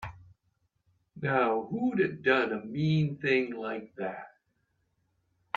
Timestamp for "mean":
2.65-3.17